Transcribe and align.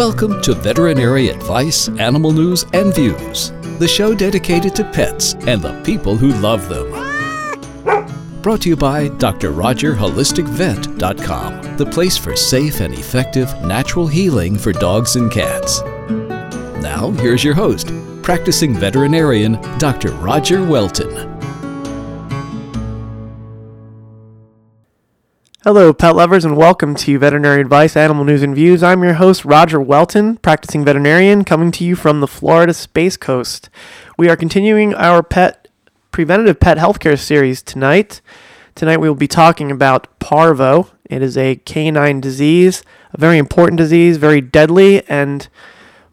Welcome 0.00 0.40
to 0.44 0.54
Veterinary 0.54 1.28
Advice, 1.28 1.90
Animal 1.98 2.32
News, 2.32 2.64
and 2.72 2.94
Views, 2.94 3.50
the 3.78 3.86
show 3.86 4.14
dedicated 4.14 4.74
to 4.76 4.82
pets 4.82 5.34
and 5.46 5.60
the 5.60 5.78
people 5.82 6.16
who 6.16 6.28
love 6.40 6.70
them. 6.70 6.90
Brought 8.40 8.62
to 8.62 8.70
you 8.70 8.76
by 8.76 9.10
DrRogerHolisticVet.com, 9.10 11.76
the 11.76 11.84
place 11.84 12.16
for 12.16 12.34
safe 12.34 12.80
and 12.80 12.94
effective 12.94 13.54
natural 13.60 14.06
healing 14.06 14.56
for 14.56 14.72
dogs 14.72 15.16
and 15.16 15.30
cats. 15.30 15.82
Now, 16.82 17.10
here's 17.10 17.44
your 17.44 17.52
host, 17.52 17.92
practicing 18.22 18.72
veterinarian 18.72 19.60
Dr. 19.76 20.12
Roger 20.12 20.64
Welton. 20.64 21.29
Hello, 25.62 25.92
pet 25.92 26.16
lovers, 26.16 26.46
and 26.46 26.56
welcome 26.56 26.94
to 26.94 27.18
Veterinary 27.18 27.60
Advice, 27.60 27.94
Animal 27.94 28.24
News, 28.24 28.42
and 28.42 28.54
Views. 28.54 28.82
I'm 28.82 29.02
your 29.02 29.12
host, 29.12 29.44
Roger 29.44 29.78
Welton, 29.78 30.38
practicing 30.38 30.86
veterinarian, 30.86 31.44
coming 31.44 31.70
to 31.72 31.84
you 31.84 31.96
from 31.96 32.20
the 32.20 32.26
Florida 32.26 32.72
Space 32.72 33.18
Coast. 33.18 33.68
We 34.16 34.30
are 34.30 34.36
continuing 34.36 34.94
our 34.94 35.22
pet 35.22 35.68
preventative 36.12 36.60
pet 36.60 36.78
healthcare 36.78 37.18
series 37.18 37.60
tonight. 37.60 38.22
Tonight, 38.74 39.00
we 39.00 39.08
will 39.10 39.14
be 39.14 39.28
talking 39.28 39.70
about 39.70 40.18
parvo. 40.18 40.88
It 41.10 41.20
is 41.20 41.36
a 41.36 41.56
canine 41.56 42.22
disease, 42.22 42.82
a 43.12 43.20
very 43.20 43.36
important 43.36 43.76
disease, 43.76 44.16
very 44.16 44.40
deadly, 44.40 45.06
and 45.08 45.46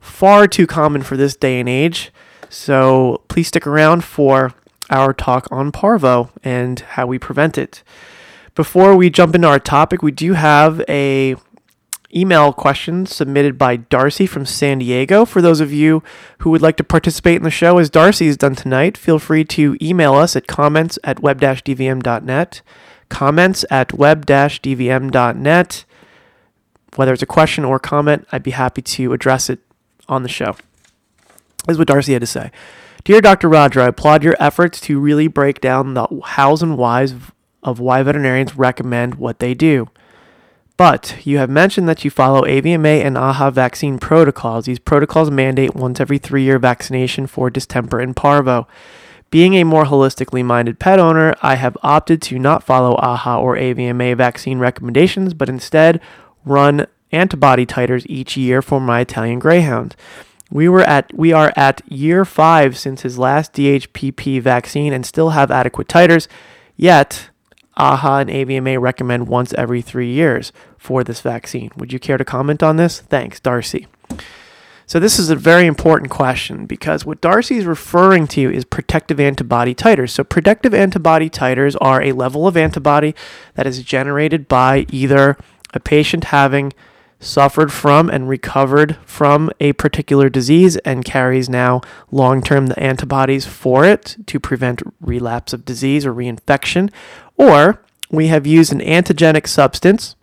far 0.01 0.49
too 0.49 0.67
common 0.67 1.03
for 1.03 1.15
this 1.15 1.37
day 1.37 1.61
and 1.61 1.69
age. 1.69 2.11
So, 2.49 3.23
please 3.29 3.47
stick 3.47 3.65
around 3.65 4.03
for 4.03 4.53
our 4.89 5.13
talk 5.13 5.47
on 5.51 5.71
parvo 5.71 6.31
and 6.43 6.81
how 6.81 7.07
we 7.07 7.17
prevent 7.17 7.57
it. 7.57 7.81
Before 8.57 8.95
we 8.95 9.09
jump 9.11 9.35
into 9.35 9.47
our 9.47 9.59
topic, 9.59 10.01
we 10.01 10.11
do 10.11 10.33
have 10.33 10.83
a 10.89 11.35
email 12.11 12.51
question 12.51 13.05
submitted 13.05 13.55
by 13.55 13.75
Darcy 13.75 14.25
from 14.25 14.47
San 14.47 14.79
Diego. 14.79 15.25
For 15.25 15.43
those 15.43 15.59
of 15.59 15.71
you 15.71 16.01
who 16.39 16.49
would 16.49 16.63
like 16.63 16.75
to 16.77 16.83
participate 16.83 17.35
in 17.35 17.43
the 17.43 17.51
show, 17.51 17.77
as 17.77 17.91
Darcy 17.91 18.25
has 18.25 18.35
done 18.35 18.55
tonight, 18.55 18.97
feel 18.97 19.19
free 19.19 19.45
to 19.45 19.77
email 19.79 20.15
us 20.15 20.35
at 20.35 20.47
comments 20.47 20.97
at 21.03 21.19
web-dvm.net. 21.19 22.61
Comments 23.09 23.65
at 23.69 23.93
web-dvm.net. 23.93 25.85
Whether 26.95 27.13
it's 27.13 27.21
a 27.21 27.27
question 27.27 27.63
or 27.63 27.77
comment, 27.77 28.27
I'd 28.31 28.41
be 28.41 28.49
happy 28.49 28.81
to 28.81 29.13
address 29.13 29.51
it 29.51 29.59
on 30.07 30.23
the 30.23 30.29
show. 30.29 30.53
This 31.67 31.75
is 31.75 31.77
what 31.77 31.89
Darcy 31.89 32.13
had 32.13 32.23
to 32.23 32.25
say. 32.25 32.49
Dear 33.03 33.21
Dr. 33.21 33.49
Roger, 33.49 33.81
I 33.81 33.89
applaud 33.89 34.23
your 34.23 34.35
efforts 34.39 34.81
to 34.81 34.99
really 34.99 35.27
break 35.27 35.61
down 35.61 35.93
the 35.93 36.07
hows 36.23 36.63
and 36.63 36.75
whys 36.75 37.13
of 37.63 37.79
why 37.79 38.03
veterinarians 38.03 38.55
recommend 38.55 39.15
what 39.15 39.39
they 39.39 39.53
do. 39.53 39.87
But 40.77 41.15
you 41.25 41.39
have 41.39 41.49
mentioned 41.49 41.89
that 41.89 42.05
you 42.05 42.11
follow 42.11 42.43
AVMA 42.43 43.03
and 43.03 43.17
AAHA 43.17 43.51
vaccine 43.51 43.97
protocols. 43.97 44.65
These 44.65 44.79
protocols 44.79 45.31
mandate 45.31 45.75
once 45.75 45.99
every 45.99 46.19
three 46.19 46.43
year 46.43 46.59
vaccination 46.59 47.25
for 47.25 47.49
distemper 47.49 47.99
and 47.99 48.15
parvo. 48.15 48.67
Being 49.29 49.55
a 49.55 49.65
more 49.65 49.85
holistically 49.85 50.45
minded 50.45 50.79
pet 50.79 50.99
owner, 50.99 51.35
I 51.41 51.55
have 51.55 51.77
opted 51.81 52.21
to 52.23 52.39
not 52.39 52.63
follow 52.63 52.95
AAHA 52.95 53.41
or 53.41 53.57
AVMA 53.57 54.15
vaccine 54.15 54.59
recommendations, 54.59 55.33
but 55.33 55.49
instead 55.49 55.99
run 56.45 56.85
antibody 57.11 57.65
titers 57.65 58.05
each 58.07 58.37
year 58.37 58.61
for 58.61 58.79
my 58.79 59.01
Italian 59.01 59.39
Greyhound. 59.39 59.95
We 60.49 60.69
were 60.69 60.81
at 60.81 61.13
we 61.13 61.33
are 61.33 61.51
at 61.57 61.81
year 61.91 62.23
5 62.23 62.77
since 62.77 63.01
his 63.01 63.17
last 63.17 63.51
DHPP 63.53 64.41
vaccine 64.41 64.93
and 64.93 65.05
still 65.05 65.31
have 65.31 65.51
adequate 65.51 65.87
titers. 65.87 66.27
Yet, 66.77 67.29
AAHA 67.77 68.21
and 68.21 68.29
AVMA 68.29 68.79
recommend 68.79 69.27
once 69.27 69.53
every 69.53 69.81
three 69.81 70.11
years 70.11 70.51
for 70.77 71.03
this 71.03 71.21
vaccine. 71.21 71.71
Would 71.77 71.93
you 71.93 71.99
care 71.99 72.17
to 72.17 72.25
comment 72.25 72.63
on 72.63 72.77
this? 72.77 72.99
Thanks, 73.01 73.39
Darcy. 73.39 73.87
So, 74.85 75.01
this 75.01 75.19
is 75.19 75.29
a 75.29 75.35
very 75.35 75.67
important 75.67 76.09
question 76.09 76.65
because 76.65 77.05
what 77.05 77.19
Darcy 77.19 77.57
is 77.57 77.65
referring 77.65 78.25
to 78.27 78.49
is 78.49 78.63
protective 78.63 79.19
antibody 79.19 79.75
titers. 79.75 80.11
So, 80.11 80.23
protective 80.23 80.73
antibody 80.73 81.29
titers 81.29 81.75
are 81.81 82.01
a 82.01 82.13
level 82.13 82.47
of 82.47 82.55
antibody 82.55 83.13
that 83.55 83.67
is 83.67 83.83
generated 83.83 84.47
by 84.47 84.85
either 84.89 85.35
a 85.73 85.81
patient 85.81 86.25
having 86.25 86.71
suffered 87.19 87.71
from 87.71 88.09
and 88.09 88.29
recovered 88.29 88.95
from 89.05 89.49
a 89.59 89.73
particular 89.73 90.29
disease 90.29 90.77
and 90.77 91.03
carries 91.03 91.49
now 91.49 91.81
long 92.11 92.41
term 92.41 92.67
the 92.67 92.79
antibodies 92.79 93.45
for 93.45 93.85
it 93.85 94.17
to 94.27 94.39
prevent 94.39 94.83
relapse 95.01 95.53
of 95.53 95.65
disease 95.65 96.05
or 96.05 96.13
reinfection, 96.13 96.91
or 97.35 97.81
we 98.09 98.27
have 98.27 98.45
used 98.45 98.71
an 98.71 98.79
antigenic 98.79 99.47
substance 99.47 100.15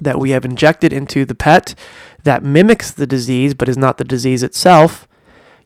that 0.00 0.18
we 0.18 0.30
have 0.30 0.44
injected 0.44 0.92
into 0.92 1.24
the 1.24 1.34
pet 1.34 1.74
that 2.24 2.42
mimics 2.42 2.90
the 2.90 3.06
disease 3.06 3.54
but 3.54 3.68
is 3.68 3.76
not 3.76 3.98
the 3.98 4.04
disease 4.04 4.42
itself. 4.42 5.06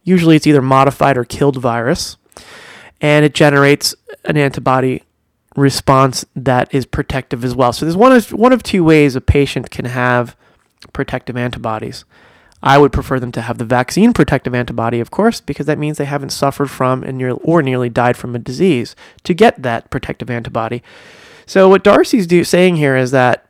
Usually 0.02 0.36
it's 0.36 0.46
either 0.46 0.62
modified 0.62 1.16
or 1.16 1.24
killed 1.24 1.56
virus, 1.56 2.16
and 3.00 3.24
it 3.24 3.34
generates 3.34 3.94
an 4.24 4.36
antibody 4.36 5.02
response 5.56 6.24
that 6.34 6.72
is 6.74 6.86
protective 6.86 7.44
as 7.44 7.54
well. 7.54 7.72
So 7.72 7.86
there's 7.86 7.96
one 7.96 8.12
of 8.12 8.32
one 8.32 8.52
of 8.52 8.62
two 8.62 8.84
ways 8.84 9.16
a 9.16 9.20
patient 9.20 9.70
can 9.70 9.86
have 9.86 10.36
protective 10.96 11.36
antibodies. 11.36 12.06
I 12.62 12.78
would 12.78 12.90
prefer 12.90 13.20
them 13.20 13.32
to 13.32 13.42
have 13.42 13.58
the 13.58 13.66
vaccine 13.66 14.14
protective 14.14 14.54
antibody, 14.54 14.98
of 14.98 15.10
course, 15.10 15.42
because 15.42 15.66
that 15.66 15.78
means 15.78 15.98
they 15.98 16.06
haven't 16.06 16.30
suffered 16.30 16.70
from 16.70 17.02
and 17.04 17.22
or 17.22 17.62
nearly 17.62 17.90
died 17.90 18.16
from 18.16 18.34
a 18.34 18.38
disease 18.40 18.96
to 19.24 19.34
get 19.34 19.62
that 19.62 19.90
protective 19.90 20.30
antibody. 20.30 20.82
So 21.44 21.68
what 21.68 21.84
Darcy's 21.84 22.26
do, 22.26 22.42
saying 22.44 22.76
here 22.76 22.96
is 22.96 23.10
that 23.10 23.46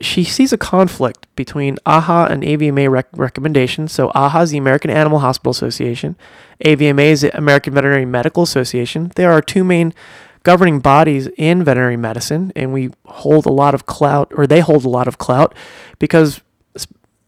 she 0.00 0.24
sees 0.24 0.52
a 0.52 0.58
conflict 0.58 1.28
between 1.36 1.76
AAHA 1.86 2.30
and 2.30 2.42
AVMA 2.42 2.90
rec- 2.90 3.16
recommendations. 3.16 3.92
So 3.92 4.08
AAHA 4.08 4.42
is 4.42 4.50
the 4.50 4.58
American 4.58 4.90
Animal 4.90 5.20
Hospital 5.20 5.52
Association, 5.52 6.16
AVMA 6.64 7.04
is 7.04 7.20
the 7.20 7.36
American 7.38 7.72
Veterinary 7.72 8.04
Medical 8.04 8.42
Association. 8.42 9.12
There 9.14 9.30
are 9.30 9.40
two 9.40 9.62
main 9.62 9.94
governing 10.42 10.80
bodies 10.80 11.28
in 11.36 11.64
veterinary 11.64 11.96
medicine, 11.96 12.52
and 12.56 12.72
we 12.72 12.90
hold 13.06 13.46
a 13.46 13.52
lot 13.52 13.74
of 13.74 13.86
clout, 13.86 14.32
or 14.36 14.46
they 14.46 14.60
hold 14.60 14.84
a 14.84 14.88
lot 14.88 15.08
of 15.08 15.18
clout, 15.18 15.54
because 15.98 16.40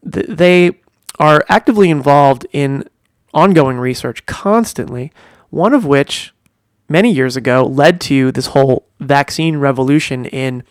they 0.03 0.71
are 1.19 1.43
actively 1.49 1.89
involved 1.89 2.45
in 2.51 2.83
ongoing 3.33 3.77
research 3.77 4.25
constantly, 4.25 5.11
one 5.49 5.73
of 5.73 5.85
which 5.85 6.33
many 6.87 7.11
years 7.11 7.35
ago 7.35 7.65
led 7.65 7.99
to 7.99 8.31
this 8.31 8.47
whole 8.47 8.87
vaccine 8.99 9.57
revolution 9.57 10.25
in 10.25 10.63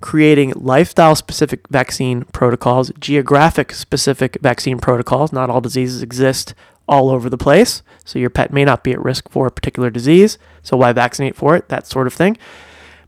creating 0.00 0.52
lifestyle 0.56 1.14
specific 1.14 1.66
vaccine 1.68 2.24
protocols, 2.26 2.92
geographic 2.98 3.72
specific 3.72 4.36
vaccine 4.40 4.78
protocols. 4.78 5.32
Not 5.32 5.50
all 5.50 5.60
diseases 5.60 6.02
exist 6.02 6.54
all 6.86 7.08
over 7.08 7.30
the 7.30 7.38
place, 7.38 7.82
so 8.04 8.18
your 8.18 8.30
pet 8.30 8.52
may 8.52 8.64
not 8.64 8.84
be 8.84 8.92
at 8.92 9.02
risk 9.02 9.30
for 9.30 9.46
a 9.46 9.50
particular 9.50 9.90
disease, 9.90 10.38
so 10.64 10.76
why 10.76 10.92
vaccinate 10.92 11.36
for 11.36 11.54
it? 11.54 11.68
That 11.68 11.86
sort 11.86 12.08
of 12.08 12.12
thing. 12.12 12.36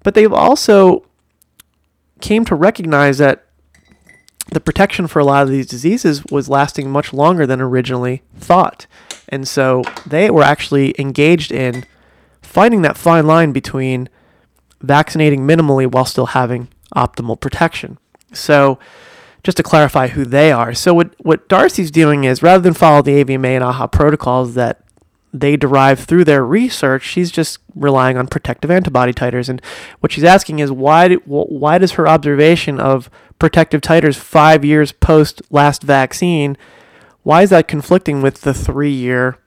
But 0.04 0.14
they've 0.14 0.32
also 0.32 1.04
came 2.20 2.44
to 2.44 2.54
recognize 2.54 3.18
that 3.18 3.46
the 4.52 4.60
protection 4.60 5.08
for 5.08 5.18
a 5.18 5.24
lot 5.24 5.42
of 5.42 5.48
these 5.48 5.66
diseases 5.66 6.24
was 6.30 6.48
lasting 6.48 6.88
much 6.88 7.12
longer 7.12 7.46
than 7.46 7.60
originally 7.60 8.22
thought. 8.38 8.86
And 9.28 9.48
so 9.48 9.82
they 10.06 10.30
were 10.30 10.44
actually 10.44 10.94
engaged 10.98 11.50
in 11.50 11.84
finding 12.42 12.82
that 12.82 12.96
fine 12.96 13.26
line 13.26 13.50
between 13.52 14.08
vaccinating 14.80 15.40
minimally 15.40 15.90
while 15.90 16.04
still 16.04 16.26
having 16.26 16.68
optimal 16.94 17.40
protection. 17.40 17.98
So, 18.32 18.78
just 19.42 19.56
to 19.58 19.62
clarify 19.62 20.08
who 20.08 20.24
they 20.24 20.50
are. 20.50 20.74
So, 20.74 20.92
what, 20.92 21.14
what 21.18 21.48
Darcy's 21.48 21.90
doing 21.90 22.24
is 22.24 22.42
rather 22.42 22.62
than 22.62 22.74
follow 22.74 23.02
the 23.02 23.22
AVMA 23.24 23.48
and 23.48 23.64
AHA 23.64 23.88
protocols 23.88 24.54
that 24.54 24.85
they 25.40 25.56
derive 25.56 26.00
through 26.00 26.24
their 26.24 26.44
research, 26.44 27.02
she's 27.02 27.30
just 27.30 27.58
relying 27.74 28.16
on 28.16 28.26
protective 28.26 28.70
antibody 28.70 29.12
titers. 29.12 29.48
And 29.48 29.60
what 30.00 30.12
she's 30.12 30.24
asking 30.24 30.58
is 30.58 30.70
why, 30.70 31.08
do, 31.08 31.22
why 31.24 31.78
does 31.78 31.92
her 31.92 32.08
observation 32.08 32.80
of 32.80 33.10
protective 33.38 33.80
titers 33.80 34.16
five 34.16 34.64
years 34.64 34.92
post 34.92 35.42
last 35.50 35.82
vaccine, 35.82 36.56
why 37.22 37.42
is 37.42 37.50
that 37.50 37.68
conflicting 37.68 38.22
with 38.22 38.42
the 38.42 38.54
three 38.54 38.92
year 38.92 39.38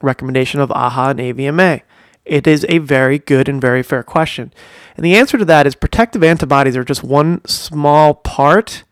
recommendation 0.00 0.60
of 0.60 0.70
AAHA 0.70 1.10
and 1.10 1.20
AVMA? 1.20 1.82
It 2.24 2.46
is 2.46 2.66
a 2.68 2.78
very 2.78 3.18
good 3.18 3.48
and 3.48 3.60
very 3.60 3.82
fair 3.82 4.02
question. 4.02 4.52
And 4.96 5.04
the 5.04 5.16
answer 5.16 5.38
to 5.38 5.44
that 5.46 5.66
is 5.66 5.74
protective 5.74 6.22
antibodies 6.22 6.76
are 6.76 6.84
just 6.84 7.02
one 7.02 7.44
small 7.46 8.14
part 8.14 8.84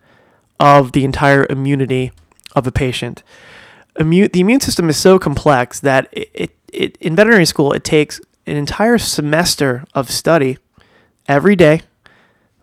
of 0.58 0.92
the 0.92 1.04
entire 1.04 1.46
immunity 1.50 2.12
of 2.54 2.66
a 2.66 2.72
patient. 2.72 3.22
Immune, 3.98 4.30
the 4.32 4.40
immune 4.40 4.60
system 4.60 4.88
is 4.88 4.96
so 4.96 5.18
complex 5.18 5.80
that 5.80 6.08
it, 6.12 6.30
it, 6.34 6.56
it, 6.72 6.96
in 6.98 7.16
veterinary 7.16 7.46
school, 7.46 7.72
it 7.72 7.84
takes 7.84 8.20
an 8.46 8.56
entire 8.56 8.98
semester 8.98 9.84
of 9.94 10.10
study 10.10 10.58
every 11.26 11.56
day, 11.56 11.82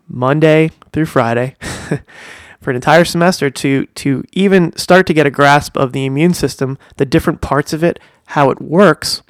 Monday 0.08 0.72
through 0.92 1.06
Friday, 1.06 1.56
for 2.62 2.70
an 2.70 2.76
entire 2.76 3.06
semester 3.06 3.50
to, 3.50 3.86
to 3.88 4.24
even 4.32 4.76
start 4.78 5.08
to 5.08 5.14
get 5.14 5.26
a 5.26 5.32
grasp 5.32 5.76
of 5.76 5.92
the 5.92 6.06
immune 6.06 6.34
system, 6.34 6.78
the 6.98 7.06
different 7.06 7.42
parts 7.42 7.74
of 7.74 7.84
it, 7.84 8.00
how 8.28 8.50
it 8.50 8.62
works. 8.62 9.22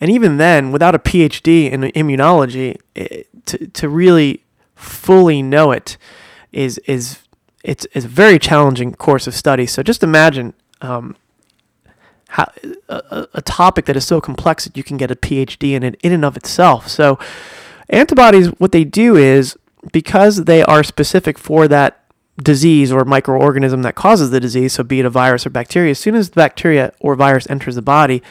And 0.00 0.10
even 0.10 0.38
then, 0.38 0.72
without 0.72 0.94
a 0.94 0.98
PhD 0.98 1.70
in 1.70 1.82
immunology, 1.82 2.78
it, 2.94 3.28
to, 3.46 3.66
to 3.68 3.88
really 3.88 4.44
fully 4.74 5.42
know 5.42 5.72
it 5.72 5.96
is, 6.52 6.78
is 6.78 7.18
it's, 7.64 7.86
it's 7.92 8.04
a 8.04 8.08
very 8.08 8.38
challenging 8.38 8.94
course 8.94 9.26
of 9.26 9.34
study. 9.34 9.66
So 9.66 9.82
just 9.82 10.02
imagine 10.02 10.54
um, 10.80 11.16
how, 12.28 12.50
a, 12.88 13.28
a 13.34 13.42
topic 13.42 13.86
that 13.86 13.96
is 13.96 14.06
so 14.06 14.20
complex 14.20 14.64
that 14.64 14.76
you 14.76 14.82
can 14.82 14.96
get 14.96 15.10
a 15.10 15.16
PhD 15.16 15.72
in 15.72 15.82
it 15.82 15.96
in 16.02 16.12
and 16.12 16.24
of 16.24 16.36
itself. 16.36 16.88
So 16.88 17.18
antibodies, 17.88 18.48
what 18.58 18.72
they 18.72 18.84
do 18.84 19.16
is 19.16 19.56
because 19.92 20.44
they 20.44 20.62
are 20.62 20.82
specific 20.82 21.38
for 21.38 21.68
that 21.68 22.04
disease 22.42 22.92
or 22.92 23.04
microorganism 23.04 23.82
that 23.82 23.94
causes 23.94 24.30
the 24.30 24.40
disease, 24.40 24.74
so 24.74 24.84
be 24.84 25.00
it 25.00 25.06
a 25.06 25.10
virus 25.10 25.46
or 25.46 25.50
bacteria, 25.50 25.90
as 25.90 25.98
soon 25.98 26.14
as 26.14 26.30
the 26.30 26.36
bacteria 26.36 26.92
or 27.00 27.14
virus 27.14 27.48
enters 27.50 27.74
the 27.74 27.82
body, 27.82 28.22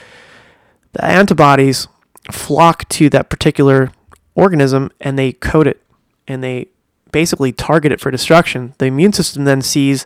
the 0.93 1.03
antibodies 1.03 1.87
flock 2.31 2.87
to 2.89 3.09
that 3.09 3.29
particular 3.29 3.91
organism 4.35 4.91
and 5.01 5.17
they 5.17 5.33
coat 5.33 5.67
it 5.67 5.81
and 6.27 6.43
they 6.43 6.67
basically 7.11 7.51
target 7.51 7.91
it 7.91 7.99
for 7.99 8.11
destruction. 8.11 8.73
The 8.77 8.85
immune 8.85 9.13
system 9.13 9.45
then 9.45 9.61
sees 9.61 10.05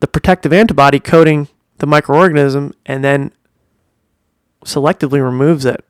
the 0.00 0.06
protective 0.08 0.52
antibody 0.52 0.98
coating 0.98 1.48
the 1.78 1.86
microorganism 1.86 2.72
and 2.86 3.04
then 3.04 3.32
selectively 4.64 5.22
removes 5.22 5.64
it 5.64 5.84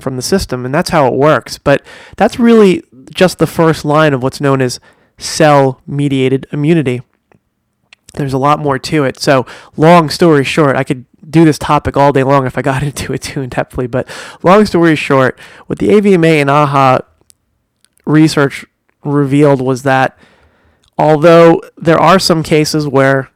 from 0.00 0.16
the 0.16 0.22
system. 0.22 0.64
And 0.64 0.74
that's 0.74 0.90
how 0.90 1.06
it 1.06 1.14
works. 1.14 1.58
But 1.58 1.84
that's 2.16 2.38
really 2.38 2.82
just 3.12 3.38
the 3.38 3.46
first 3.46 3.84
line 3.84 4.14
of 4.14 4.22
what's 4.22 4.40
known 4.40 4.60
as 4.60 4.80
cell 5.18 5.80
mediated 5.86 6.46
immunity. 6.52 7.02
There's 8.14 8.32
a 8.32 8.38
lot 8.38 8.58
more 8.58 8.78
to 8.78 9.04
it. 9.04 9.18
So, 9.20 9.46
long 9.76 10.08
story 10.08 10.44
short, 10.44 10.76
I 10.76 10.84
could 10.84 11.04
do 11.28 11.44
this 11.44 11.58
topic 11.58 11.96
all 11.96 12.12
day 12.12 12.22
long 12.22 12.46
if 12.46 12.56
I 12.56 12.62
got 12.62 12.82
into 12.82 13.12
it 13.12 13.22
too 13.22 13.42
in 13.42 13.50
depthly. 13.50 13.90
But, 13.90 14.08
long 14.42 14.64
story 14.66 14.96
short, 14.96 15.38
what 15.66 15.78
the 15.78 15.88
AVMA 15.88 16.40
and 16.40 16.48
AAHA 16.48 17.04
research 18.06 18.64
revealed 19.04 19.60
was 19.60 19.82
that 19.82 20.18
although 20.96 21.60
there 21.76 21.98
are 21.98 22.18
some 22.18 22.42
cases 22.42 22.86
where 22.88 23.30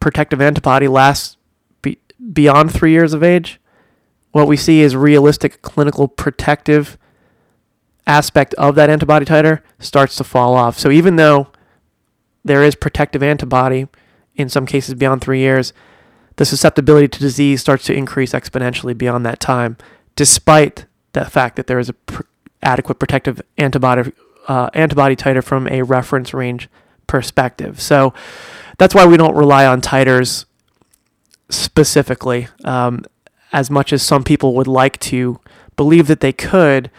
protective 0.00 0.40
antibody 0.40 0.88
lasts 0.88 1.36
be- 1.82 2.00
beyond 2.32 2.72
three 2.72 2.92
years 2.92 3.12
of 3.12 3.22
age, 3.22 3.60
what 4.32 4.48
we 4.48 4.56
see 4.56 4.80
is 4.80 4.96
realistic 4.96 5.62
clinical 5.62 6.08
protective 6.08 6.98
aspect 8.06 8.54
of 8.54 8.74
that 8.74 8.90
antibody 8.90 9.24
titer 9.24 9.60
starts 9.78 10.16
to 10.16 10.24
fall 10.24 10.54
off. 10.54 10.78
So 10.78 10.90
even 10.90 11.16
though 11.16 11.48
there 12.44 12.62
is 12.62 12.74
protective 12.74 13.22
antibody 13.22 13.86
in 14.34 14.48
some 14.48 14.66
cases 14.66 14.94
beyond 14.94 15.20
three 15.20 15.40
years, 15.40 15.72
the 16.36 16.44
susceptibility 16.44 17.08
to 17.08 17.18
disease 17.18 17.60
starts 17.60 17.84
to 17.84 17.94
increase 17.94 18.32
exponentially 18.32 18.96
beyond 18.96 19.26
that 19.26 19.40
time, 19.40 19.76
despite 20.16 20.86
the 21.12 21.24
fact 21.24 21.56
that 21.56 21.66
there 21.66 21.78
is 21.78 21.88
a 21.88 21.92
pr- 21.92 22.22
adequate 22.62 22.98
protective 22.98 23.40
antibody 23.58 24.12
uh, 24.48 24.70
antibody 24.74 25.16
titer 25.16 25.44
from 25.44 25.68
a 25.68 25.82
reference 25.82 26.34
range 26.34 26.68
perspective. 27.06 27.80
So 27.80 28.14
that's 28.78 28.94
why 28.94 29.06
we 29.06 29.16
don't 29.16 29.34
rely 29.34 29.66
on 29.66 29.80
titers 29.80 30.46
specifically 31.48 32.48
um, 32.64 33.04
as 33.52 33.70
much 33.70 33.92
as 33.92 34.02
some 34.02 34.24
people 34.24 34.54
would 34.54 34.66
like 34.66 34.98
to 35.00 35.40
believe 35.76 36.06
that 36.06 36.20
they 36.20 36.32
could 36.32 36.90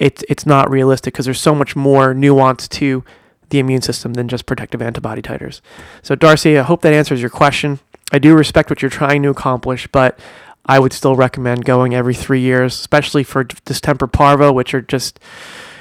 it's 0.00 0.24
it's 0.28 0.46
not 0.46 0.70
realistic 0.70 1.12
because 1.12 1.26
there's 1.26 1.40
so 1.40 1.54
much 1.54 1.76
more 1.76 2.14
nuance 2.14 2.66
to 2.66 3.04
the 3.50 3.58
immune 3.58 3.82
system 3.82 4.14
than 4.14 4.28
just 4.28 4.46
protective 4.46 4.80
antibody 4.80 5.20
titers. 5.20 5.60
So 6.02 6.14
Darcy, 6.14 6.58
I 6.58 6.62
hope 6.62 6.82
that 6.82 6.92
answers 6.92 7.20
your 7.20 7.30
question. 7.30 7.80
I 8.12 8.18
do 8.18 8.34
respect 8.34 8.70
what 8.70 8.82
you're 8.82 8.90
trying 8.90 9.22
to 9.22 9.28
accomplish, 9.28 9.86
but 9.88 10.18
I 10.66 10.78
would 10.78 10.92
still 10.92 11.16
recommend 11.16 11.64
going 11.64 11.94
every 11.94 12.14
three 12.14 12.40
years, 12.40 12.74
especially 12.74 13.24
for 13.24 13.44
distemper 13.44 14.06
parvo, 14.06 14.52
which 14.52 14.74
are 14.74 14.82
just 14.82 15.18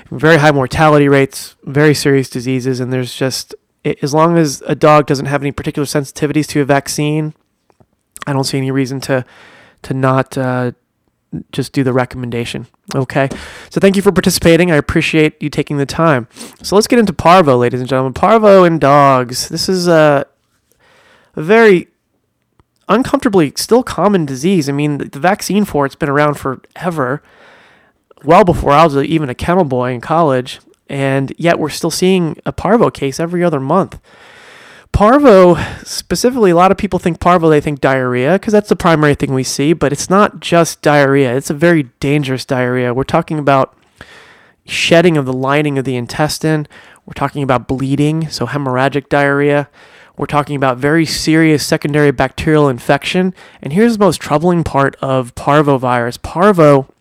very 0.10 0.38
high 0.38 0.52
mortality 0.52 1.08
rates, 1.08 1.56
very 1.64 1.94
serious 1.94 2.30
diseases, 2.30 2.80
and 2.80 2.92
there's 2.92 3.14
just 3.14 3.54
as 3.86 4.14
long 4.14 4.38
as 4.38 4.62
a 4.66 4.76
dog 4.76 5.06
doesn't 5.06 5.28
have 5.28 5.42
any 5.42 5.52
particular 5.52 5.86
sensitivities 5.86 6.48
to 6.48 6.62
a 6.62 6.66
vaccine, 6.66 7.34
I 8.28 8.34
don't 8.34 8.44
see 8.44 8.58
any 8.58 8.72
reason 8.72 9.00
to 9.02 9.26
to 9.84 9.94
not 9.94 10.38
uh, 10.38 10.74
just 11.52 11.72
do 11.72 11.84
the 11.84 11.94
recommendation. 11.94 12.68
Okay. 12.94 13.30
So 13.70 13.80
thank 13.80 13.96
you 13.96 14.02
for 14.02 14.12
participating. 14.12 14.72
I 14.72 14.76
appreciate 14.76 15.42
you 15.42 15.50
taking 15.50 15.78
the 15.78 15.86
time. 15.86 16.28
So 16.62 16.76
let's 16.76 16.88
get 16.88 17.00
into 17.00 17.14
parvo, 17.14 17.58
ladies 17.58 17.80
and 17.80 17.88
gentlemen. 17.88 18.14
Parvo 18.14 18.66
in 18.66 18.80
dogs. 18.80 19.48
This 19.48 19.70
is 19.70 19.88
a, 19.88 20.26
a 21.36 21.42
very 21.42 21.88
uncomfortably 22.90 23.54
still 23.56 23.84
common 23.84 24.26
disease. 24.26 24.68
I 24.68 24.74
mean, 24.74 24.98
the 24.98 25.20
vaccine 25.20 25.64
for 25.64 25.86
it's 25.86 25.96
been 25.96 26.10
around 26.10 26.36
forever, 26.36 27.22
well 28.24 28.44
before 28.44 28.72
I 28.72 28.84
was 28.84 28.98
even 28.98 29.30
a 29.30 29.36
kennel 29.36 29.64
boy 29.64 29.94
in 29.94 30.02
college, 30.02 30.60
and 30.90 31.34
yet 31.38 31.60
we're 31.60 31.70
still 31.70 31.92
seeing 31.92 32.38
a 32.46 32.52
parvo 32.52 32.90
case 32.90 33.20
every 33.20 33.44
other 33.44 33.60
month. 33.60 34.00
Parvo, 34.92 35.56
specifically, 35.84 36.50
a 36.50 36.56
lot 36.56 36.72
of 36.72 36.78
people 36.78 36.98
think 36.98 37.20
parvo, 37.20 37.48
they 37.48 37.62
think 37.62 37.80
diarrhea, 37.80 38.34
because 38.34 38.52
that's 38.52 38.70
the 38.70 38.76
primary 38.76 39.14
thing 39.14 39.34
we 39.34 39.44
see, 39.44 39.72
but 39.72 39.94
it's 39.94 40.10
not 40.10 40.40
just 40.40 40.82
diarrhea. 40.82 41.36
It's 41.36 41.52
a 41.52 41.54
very 41.54 41.84
dangerous 42.00 42.44
diarrhea. 42.44 42.94
We're 42.94 43.04
talking 43.04 43.38
about 43.38 43.78
shedding 44.66 45.16
of 45.16 45.28
the 45.28 45.34
lining 45.34 45.78
of 45.78 45.86
the 45.86 45.96
intestine. 45.96 46.68
We're 47.06 47.14
talking 47.14 47.44
about 47.44 47.68
bleeding, 47.68 48.30
so 48.30 48.48
hemorrhagic 48.48 49.10
diarrhea. 49.10 49.70
We're 50.20 50.26
talking 50.26 50.58
about 50.58 50.78
very 50.78 51.06
serious 51.06 51.66
secondary 51.66 52.12
bacterial 52.12 52.68
infection. 52.68 53.34
And 53.62 53.72
here's 53.72 53.98
the 53.98 54.04
most 54.04 54.20
troubling 54.20 54.66
part 54.66 54.98
of 54.98 55.34
parvovirus 55.34 56.22
parvo 56.22 56.94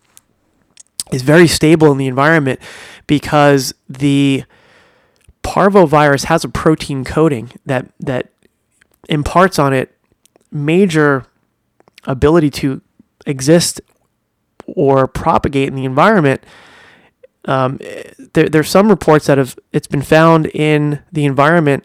is 1.11 1.21
very 1.21 1.45
stable 1.45 1.91
in 1.91 1.97
the 1.97 2.07
environment 2.07 2.61
because 3.07 3.73
the 3.89 4.45
parvovirus 5.43 6.25
has 6.25 6.45
a 6.45 6.47
protein 6.47 7.03
coating 7.03 7.51
that 7.65 7.91
that 7.99 8.29
imparts 9.09 9.59
on 9.59 9.73
it 9.73 9.93
major 10.49 11.25
ability 12.05 12.49
to 12.51 12.79
exist 13.25 13.81
or 14.65 15.07
propagate 15.07 15.67
in 15.67 15.75
the 15.75 15.83
environment. 15.83 16.41
Um, 17.43 17.79
there, 18.31 18.47
there's 18.47 18.69
some 18.69 18.87
reports 18.87 19.25
that 19.25 19.37
have 19.37 19.59
it's 19.73 19.87
been 19.87 20.03
found 20.03 20.45
in 20.53 21.01
the 21.11 21.25
environment 21.25 21.83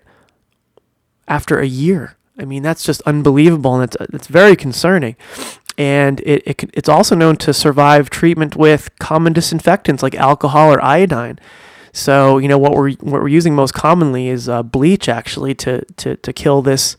after 1.29 1.59
a 1.59 1.67
year. 1.67 2.17
I 2.39 2.45
mean, 2.45 2.63
that's 2.63 2.85
just 2.85 3.01
unbelievable, 3.03 3.75
and 3.75 3.85
it's 3.85 3.97
it's 4.13 4.27
very 4.27 4.57
concerning. 4.57 5.17
And 5.77 6.21
it, 6.21 6.43
it 6.47 6.71
it's 6.75 6.89
also 6.89 7.15
known 7.15 7.37
to 7.39 7.53
survive 7.53 8.11
treatment 8.11 8.57
with 8.57 8.91
common 8.99 9.33
disinfectants 9.33 10.03
like 10.03 10.15
alcohol 10.15 10.73
or 10.73 10.83
iodine. 10.85 11.39
So 11.93 12.39
you 12.39 12.49
know 12.49 12.59
what 12.59 12.73
we're 12.73 12.93
what 12.95 13.23
we're 13.23 13.29
using 13.29 13.55
most 13.55 13.73
commonly 13.73 14.29
is 14.29 14.49
uh, 14.49 14.63
bleach 14.63 15.09
actually 15.09 15.55
to 15.57 15.85
to 15.97 16.17
to 16.17 16.33
kill 16.33 16.61
this 16.63 16.97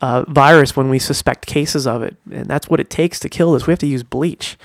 uh, 0.00 0.24
virus 0.28 0.76
when 0.76 0.88
we 0.88 0.98
suspect 0.98 1.46
cases 1.46 1.86
of 1.86 2.02
it, 2.02 2.16
and 2.30 2.46
that's 2.46 2.68
what 2.68 2.78
it 2.78 2.90
takes 2.90 3.18
to 3.20 3.28
kill 3.28 3.52
this. 3.52 3.66
We 3.66 3.72
have 3.72 3.80
to 3.80 3.86
use 3.86 4.04
bleach. 4.04 4.56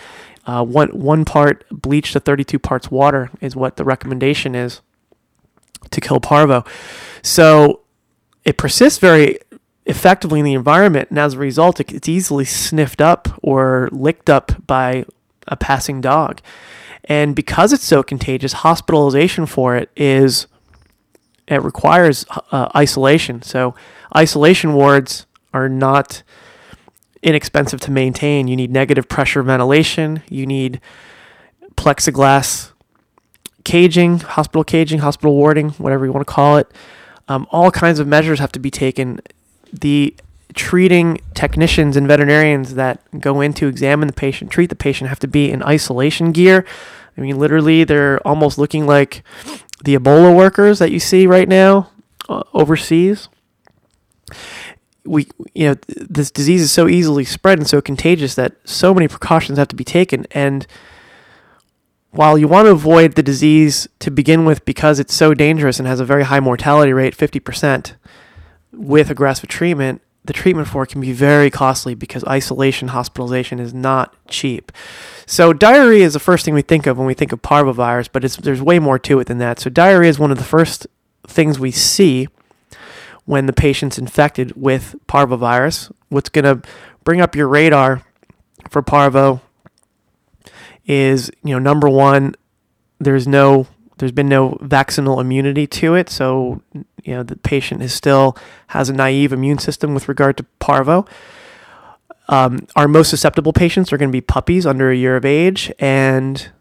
Uh, 0.46 0.64
one 0.64 0.90
one 0.90 1.26
part 1.26 1.66
bleach 1.72 2.14
to 2.14 2.20
32 2.20 2.60
parts 2.60 2.92
water 2.92 3.30
is 3.42 3.56
what 3.56 3.78
the 3.78 3.84
recommendation 3.84 4.56
is 4.56 4.82
to 5.90 6.02
kill 6.02 6.20
parvo. 6.20 6.64
So 7.24 7.82
it 8.44 8.58
persists 8.58 9.00
very 9.00 9.40
effectively 9.86 10.40
in 10.40 10.46
the 10.46 10.54
environment, 10.54 11.10
and 11.10 11.20
as 11.20 11.34
a 11.34 11.40
result, 11.40 11.80
it's 11.80 12.10
easily 12.10 12.46
sniffed 12.46 13.02
up 13.02 13.30
or 13.42 13.90
licked 13.92 14.30
up 14.30 14.66
by 14.68 15.06
a 15.48 15.56
passing 15.56 16.02
dog. 16.02 16.42
And 17.06 17.36
because 17.36 17.74
it's 17.74 17.84
so 17.84 18.04
contagious, 18.04 18.54
hospitalization 18.54 19.46
for 19.46 19.76
it 19.76 19.90
is 19.96 20.48
it 21.48 21.62
requires 21.64 22.26
uh, 22.52 22.70
isolation. 22.76 23.42
So 23.42 23.76
isolation 24.16 24.74
wards 24.74 25.26
are 25.54 25.68
not 25.68 26.24
inexpensive 27.22 27.82
to 27.82 27.92
maintain. 27.92 28.48
You 28.48 28.56
need 28.56 28.72
negative 28.72 29.10
pressure 29.10 29.44
ventilation. 29.44 30.24
You 30.30 30.46
need 30.46 30.80
plexiglass 31.76 32.72
caging, 33.64 34.20
hospital 34.20 34.64
caging, 34.64 35.00
hospital 35.00 35.36
warding, 35.36 35.72
whatever 35.72 36.06
you 36.06 36.12
want 36.12 36.26
to 36.26 36.34
call 36.34 36.58
it. 36.58 36.72
Um, 37.28 37.48
all 37.52 37.72
kinds 37.72 38.00
of 38.00 38.08
measures 38.08 38.40
have 38.40 38.52
to 38.54 38.60
be 38.60 38.72
taken. 38.72 39.22
The 39.72 40.16
treating 40.54 41.20
technicians 41.34 41.96
and 41.96 42.08
veterinarians 42.08 42.76
that 42.76 43.00
go 43.20 43.42
in 43.42 43.54
to 43.54 43.68
examine 43.68 44.08
the 44.08 44.14
patient, 44.14 44.52
treat 44.52 44.70
the 44.70 44.76
patient, 44.76 45.10
have 45.10 45.20
to 45.20 45.28
be 45.28 45.50
in 45.50 45.64
isolation 45.64 46.32
gear. 46.32 46.66
I 47.18 47.22
mean, 47.22 47.38
literally, 47.38 47.84
they're 47.84 48.26
almost 48.28 48.58
looking 48.58 48.86
like 48.86 49.24
the 49.84 49.96
Ebola 49.96 50.36
workers 50.36 50.80
that 50.80 50.92
you 50.92 51.00
see 51.00 51.28
right 51.28 51.48
now 51.48 51.90
uh, 52.30 52.44
overseas. 52.54 53.30
We, 55.04 55.28
you 55.54 55.70
know, 55.70 55.76
this 55.88 56.32
disease 56.32 56.62
is 56.62 56.72
so 56.72 56.88
easily 56.88 57.26
spread 57.26 57.58
and 57.58 57.68
so 57.68 57.82
contagious 57.82 58.36
that 58.36 58.56
so 58.66 58.94
many 58.94 59.08
precautions 59.08 59.58
have 59.58 59.68
to 59.70 59.76
be 59.76 59.84
taken. 59.84 60.26
And 60.32 60.68
while 62.12 62.38
you 62.38 62.48
want 62.48 62.66
to 62.66 62.72
avoid 62.72 63.14
the 63.16 63.24
disease 63.24 63.88
to 64.00 64.12
begin 64.12 64.46
with 64.46 64.66
because 64.66 65.00
it's 65.00 65.14
so 65.14 65.34
dangerous 65.34 65.80
and 65.80 65.88
has 65.88 66.00
a 66.00 66.06
very 66.06 66.24
high 66.26 66.40
mortality 66.40 66.94
rate, 66.94 67.16
50%, 67.16 67.94
with 68.74 69.10
aggressive 69.10 69.50
treatment, 69.50 70.02
the 70.24 70.34
treatment 70.34 70.68
for 70.68 70.84
it 70.84 70.88
can 70.88 71.02
be 71.02 71.14
very 71.14 71.50
costly 71.50 71.96
because 71.96 72.24
isolation 72.26 72.90
hospitalization 72.90 73.60
is 73.60 73.74
not 73.74 74.16
cheap. 74.28 74.72
So 75.26 75.52
diarrhea 75.52 76.06
is 76.06 76.14
the 76.14 76.20
first 76.20 76.46
thing 76.46 76.54
we 76.54 76.62
think 76.62 76.86
of 76.86 76.98
when 76.98 77.08
we 77.08 77.14
think 77.14 77.32
of 77.32 77.42
parvovirus, 77.42 78.10
but 78.12 78.24
there's 78.24 78.62
way 78.62 78.78
more 78.78 79.00
to 79.00 79.20
it 79.20 79.28
than 79.28 79.40
that. 79.40 79.60
So 79.60 79.70
diarrhea 79.70 80.10
is 80.10 80.20
one 80.20 80.32
of 80.32 80.38
the 80.38 80.44
first 80.44 80.88
things 81.26 81.60
we 81.60 81.72
see 81.72 82.28
when 83.26 83.46
the 83.46 83.54
patient's 83.54 83.98
infected 83.98 84.54
with 84.56 84.96
parvovirus. 85.08 85.92
What's 86.10 86.30
going 86.30 86.46
to 86.46 86.68
bring 87.04 87.22
up 87.22 87.36
your 87.36 87.48
radar 87.48 88.04
for 88.70 88.82
parvo 88.82 89.42
is, 90.86 91.32
you 91.44 91.54
know, 91.54 91.60
number 91.60 91.90
one, 91.90 92.36
there's 93.00 93.28
no 93.28 93.68
there's 93.98 94.12
been 94.12 94.30
no 94.30 94.58
vaccinal 94.62 95.20
immunity 95.20 95.68
to 95.68 95.94
it, 95.94 96.10
so 96.10 96.62
you 97.04 97.14
know 97.14 97.22
the 97.22 97.36
patient 97.36 97.84
is 97.84 97.94
still 97.94 98.36
has 98.68 98.90
a 98.90 98.94
naive 98.94 99.32
immune 99.32 99.60
system 99.60 99.94
with 99.94 100.10
regard 100.10 100.38
to 100.38 100.44
parvo. 100.60 101.06
Um, 102.28 102.66
our 102.76 102.88
most 102.88 103.10
susceptible 103.10 103.54
patients 103.54 103.94
are 103.94 103.98
going 103.98 104.10
to 104.10 104.16
be 104.16 104.22
puppies 104.22 104.66
under 104.66 104.90
a 104.90 104.96
year 104.96 105.16
of 105.18 105.26
age 105.26 105.72
and 105.78 106.52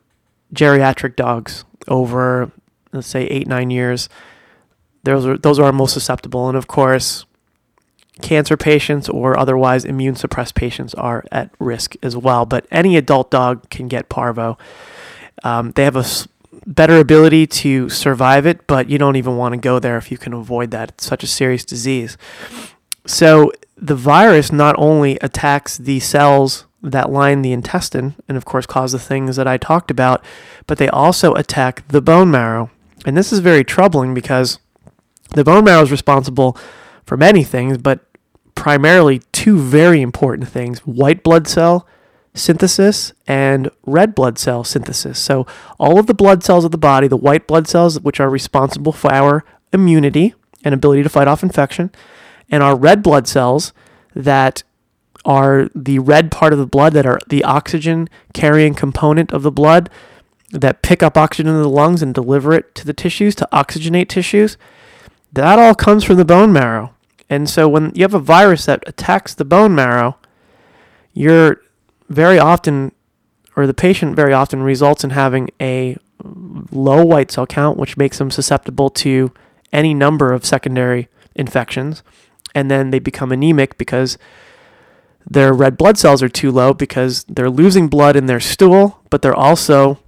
geriatric 0.52 1.16
dogs 1.16 1.64
over, 1.88 2.50
let's 2.92 3.06
say, 3.06 3.24
eight 3.26 3.46
nine 3.46 3.70
years. 3.70 4.10
Those 5.04 5.24
are 5.24 5.38
those 5.38 5.58
are 5.58 5.64
our 5.64 5.72
most 5.72 5.94
susceptible, 5.94 6.46
and 6.48 6.58
of 6.58 6.66
course, 6.66 7.24
cancer 8.20 8.56
patients 8.56 9.08
or 9.08 9.38
otherwise 9.38 9.84
immune 9.84 10.14
suppressed 10.14 10.54
patients 10.54 10.94
are 10.94 11.24
at 11.32 11.50
risk 11.58 11.96
as 12.02 12.16
well. 12.16 12.46
But 12.46 12.66
any 12.70 12.96
adult 12.96 13.30
dog 13.30 13.68
can 13.70 13.88
get 13.88 14.08
parvo. 14.08 14.58
Um, 15.42 15.72
they 15.72 15.84
have 15.84 15.96
a 15.96 16.04
better 16.66 16.98
ability 16.98 17.46
to 17.46 17.88
survive 17.88 18.46
it, 18.46 18.66
but 18.66 18.88
you 18.88 18.98
don't 18.98 19.16
even 19.16 19.36
want 19.36 19.52
to 19.54 19.58
go 19.58 19.78
there 19.78 19.96
if 19.96 20.10
you 20.10 20.18
can 20.18 20.32
avoid 20.32 20.70
that. 20.72 20.90
It's 20.90 21.06
such 21.06 21.22
a 21.22 21.26
serious 21.26 21.64
disease. 21.64 22.16
So 23.06 23.52
the 23.76 23.96
virus 23.96 24.52
not 24.52 24.74
only 24.78 25.18
attacks 25.20 25.78
the 25.78 26.00
cells 26.00 26.66
that 26.82 27.10
line 27.10 27.42
the 27.42 27.52
intestine 27.52 28.14
and 28.28 28.36
of 28.36 28.44
course 28.44 28.66
cause 28.66 28.92
the 28.92 28.98
things 28.98 29.36
that 29.36 29.46
I 29.46 29.56
talked 29.56 29.90
about, 29.90 30.24
but 30.66 30.78
they 30.78 30.88
also 30.88 31.34
attack 31.34 31.86
the 31.88 32.02
bone 32.02 32.30
marrow. 32.30 32.70
And 33.06 33.16
this 33.16 33.32
is 33.32 33.38
very 33.40 33.64
troubling 33.64 34.14
because 34.14 34.58
the 35.30 35.44
bone 35.44 35.64
marrow 35.64 35.82
is 35.82 35.90
responsible 35.90 36.56
for 37.04 37.16
many 37.16 37.42
things, 37.42 37.78
but 37.78 38.00
primarily 38.54 39.20
two 39.32 39.58
very 39.58 40.00
important 40.00 40.48
things 40.48 40.80
white 40.80 41.22
blood 41.22 41.46
cell 41.46 41.86
synthesis 42.34 43.12
and 43.26 43.70
red 43.84 44.14
blood 44.14 44.38
cell 44.38 44.64
synthesis. 44.64 45.18
So, 45.18 45.46
all 45.78 45.98
of 45.98 46.06
the 46.06 46.14
blood 46.14 46.42
cells 46.42 46.64
of 46.64 46.70
the 46.70 46.78
body, 46.78 47.08
the 47.08 47.16
white 47.16 47.46
blood 47.46 47.68
cells, 47.68 48.00
which 48.00 48.20
are 48.20 48.30
responsible 48.30 48.92
for 48.92 49.12
our 49.12 49.44
immunity 49.72 50.34
and 50.64 50.74
ability 50.74 51.02
to 51.02 51.08
fight 51.08 51.28
off 51.28 51.42
infection, 51.42 51.90
and 52.50 52.62
our 52.62 52.76
red 52.76 53.02
blood 53.02 53.26
cells 53.26 53.72
that 54.14 54.62
are 55.24 55.68
the 55.74 55.98
red 55.98 56.30
part 56.30 56.52
of 56.52 56.58
the 56.58 56.66
blood 56.66 56.92
that 56.94 57.06
are 57.06 57.18
the 57.28 57.44
oxygen 57.44 58.08
carrying 58.32 58.74
component 58.74 59.32
of 59.32 59.42
the 59.42 59.50
blood 59.50 59.90
that 60.50 60.82
pick 60.82 61.02
up 61.02 61.16
oxygen 61.16 61.54
in 61.54 61.62
the 61.62 61.68
lungs 61.68 62.02
and 62.02 62.14
deliver 62.14 62.52
it 62.52 62.74
to 62.74 62.84
the 62.84 62.92
tissues 62.92 63.34
to 63.36 63.48
oxygenate 63.52 64.08
tissues. 64.08 64.56
That 65.32 65.58
all 65.58 65.74
comes 65.74 66.04
from 66.04 66.16
the 66.16 66.24
bone 66.24 66.52
marrow. 66.52 66.94
And 67.30 67.48
so 67.48 67.68
when 67.68 67.92
you 67.94 68.02
have 68.02 68.12
a 68.12 68.18
virus 68.18 68.66
that 68.66 68.82
attacks 68.88 69.32
the 69.32 69.44
bone 69.44 69.74
marrow, 69.74 70.18
you're 71.14 71.62
very 72.08 72.40
often, 72.40 72.92
or 73.56 73.68
the 73.68 73.72
patient 73.72 74.16
very 74.16 74.32
often 74.32 74.64
results 74.64 75.04
in 75.04 75.10
having 75.10 75.48
a 75.60 75.96
low 76.72 77.04
white 77.04 77.30
cell 77.30 77.46
count, 77.46 77.78
which 77.78 77.96
makes 77.96 78.18
them 78.18 78.32
susceptible 78.32 78.90
to 78.90 79.32
any 79.72 79.94
number 79.94 80.32
of 80.32 80.44
secondary 80.44 81.08
infections. 81.36 82.02
And 82.52 82.68
then 82.68 82.90
they 82.90 82.98
become 82.98 83.30
anemic 83.30 83.78
because 83.78 84.18
their 85.24 85.52
red 85.52 85.76
blood 85.76 85.96
cells 85.96 86.24
are 86.24 86.28
too 86.28 86.50
low 86.50 86.74
because 86.74 87.22
they're 87.24 87.48
losing 87.48 87.86
blood 87.86 88.16
in 88.16 88.26
their 88.26 88.40
stool, 88.40 89.00
but 89.08 89.22
they're 89.22 89.32
also 89.32 90.00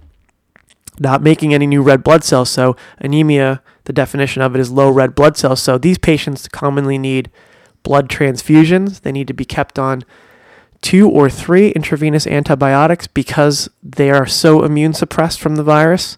not 0.99 1.21
making 1.21 1.53
any 1.53 1.67
new 1.67 1.81
red 1.81 2.03
blood 2.03 2.23
cells. 2.23 2.49
So 2.49 2.75
anemia 2.99 3.61
the 3.85 3.93
definition 3.93 4.41
of 4.41 4.55
it 4.55 4.61
is 4.61 4.71
low 4.71 4.89
red 4.89 5.15
blood 5.15 5.37
cells. 5.37 5.61
So 5.61 5.77
these 5.77 5.97
patients 5.97 6.47
commonly 6.47 6.97
need 6.97 7.29
blood 7.83 8.09
transfusions. 8.09 9.01
They 9.01 9.11
need 9.11 9.27
to 9.27 9.33
be 9.33 9.45
kept 9.45 9.77
on 9.77 10.03
two 10.81 11.09
or 11.09 11.29
three 11.29 11.69
intravenous 11.69 12.27
antibiotics 12.27 13.07
because 13.07 13.69
they 13.81 14.09
are 14.09 14.25
so 14.25 14.63
immune 14.63 14.93
suppressed 14.93 15.39
from 15.39 15.55
the 15.55 15.63
virus. 15.63 16.17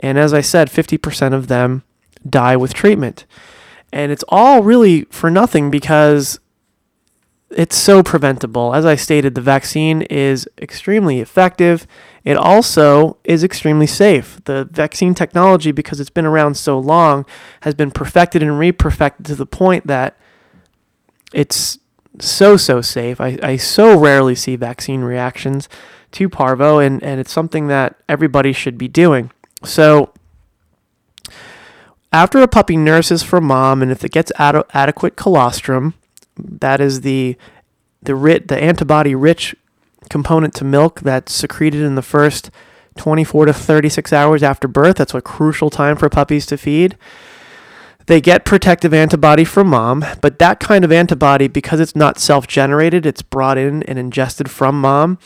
And 0.00 0.18
as 0.18 0.32
I 0.32 0.40
said, 0.40 0.68
50% 0.68 1.32
of 1.32 1.48
them 1.48 1.84
die 2.28 2.56
with 2.56 2.74
treatment. 2.74 3.24
And 3.92 4.10
it's 4.10 4.24
all 4.28 4.62
really 4.62 5.02
for 5.10 5.30
nothing 5.30 5.70
because 5.70 6.40
it's 7.50 7.76
so 7.76 8.02
preventable. 8.02 8.74
As 8.74 8.86
I 8.86 8.96
stated, 8.96 9.34
the 9.34 9.40
vaccine 9.40 10.02
is 10.02 10.48
extremely 10.60 11.20
effective. 11.20 11.86
It 12.24 12.36
also 12.36 13.16
is 13.24 13.42
extremely 13.42 13.86
safe. 13.86 14.40
The 14.44 14.68
vaccine 14.70 15.14
technology, 15.14 15.72
because 15.72 15.98
it's 16.00 16.10
been 16.10 16.26
around 16.26 16.56
so 16.56 16.78
long, 16.78 17.26
has 17.62 17.74
been 17.74 17.90
perfected 17.90 18.42
and 18.42 18.58
re-perfected 18.58 19.26
to 19.26 19.34
the 19.34 19.46
point 19.46 19.86
that 19.88 20.16
it's 21.32 21.78
so 22.20 22.56
so 22.56 22.80
safe. 22.80 23.20
I, 23.20 23.38
I 23.42 23.56
so 23.56 23.98
rarely 23.98 24.34
see 24.34 24.54
vaccine 24.56 25.00
reactions 25.00 25.68
to 26.12 26.28
parvo, 26.28 26.78
and, 26.78 27.02
and 27.02 27.18
it's 27.18 27.32
something 27.32 27.68
that 27.68 27.96
everybody 28.08 28.52
should 28.52 28.78
be 28.78 28.86
doing. 28.86 29.30
So 29.64 30.12
after 32.12 32.40
a 32.42 32.48
puppy 32.48 32.76
nurses 32.76 33.22
for 33.22 33.40
mom, 33.40 33.82
and 33.82 33.90
if 33.90 34.04
it 34.04 34.12
gets 34.12 34.30
ad- 34.38 34.64
adequate 34.74 35.16
colostrum, 35.16 35.94
that 36.36 36.80
is 36.80 37.00
the 37.00 37.36
the 38.02 38.14
rit 38.14 38.48
the 38.48 38.62
antibody 38.62 39.14
rich 39.14 39.54
component 40.10 40.54
to 40.54 40.64
milk 40.64 41.00
that's 41.00 41.32
secreted 41.32 41.82
in 41.82 41.94
the 41.94 42.02
first 42.02 42.50
24 42.96 43.46
to 43.46 43.52
36 43.52 44.12
hours 44.12 44.42
after 44.42 44.68
birth. 44.68 44.96
That's 44.96 45.14
a 45.14 45.20
crucial 45.20 45.70
time 45.70 45.96
for 45.96 46.08
puppies 46.08 46.46
to 46.46 46.56
feed. 46.56 46.96
They 48.06 48.20
get 48.20 48.44
protective 48.44 48.92
antibody 48.92 49.44
from 49.44 49.68
mom, 49.68 50.04
but 50.20 50.38
that 50.40 50.58
kind 50.58 50.84
of 50.84 50.90
antibody, 50.90 51.46
because 51.46 51.78
it's 51.78 51.94
not 51.94 52.18
self 52.18 52.46
generated, 52.46 53.06
it's 53.06 53.22
brought 53.22 53.58
in 53.58 53.82
and 53.84 53.98
ingested 53.98 54.50
from 54.50 54.80
mom, 54.80 55.18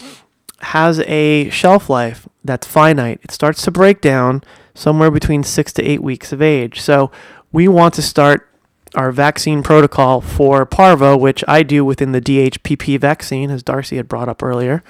has 0.61 1.01
a 1.01 1.49
shelf 1.51 1.89
life 1.89 2.29
that's 2.45 2.67
finite. 2.67 3.21
It 3.23 3.31
starts 3.31 3.63
to 3.63 3.71
break 3.71 4.01
down 4.01 4.43
somewhere 4.75 5.11
between 5.11 5.43
six 5.43 5.73
to 5.75 5.83
eight 5.83 6.03
weeks 6.03 6.33
of 6.33 6.43
age. 6.43 6.81
So 6.81 7.11
we 7.51 7.67
want 7.67 7.95
to 7.95 8.03
start 8.03 8.49
our 8.97 9.13
vaccine 9.13 9.63
protocol 9.63 10.21
for 10.21 10.65
parvo, 10.67 11.17
which 11.17 11.45
I 11.47 11.63
do 11.63 11.85
within 11.85 12.13
the 12.13 12.21
DHPP 12.21 12.99
vaccine, 12.99 13.51
as 13.51 13.63
Darcy 13.63 13.97
had 13.97 14.09
brought 14.09 14.29
up 14.29 14.43
earlier. 14.43 14.83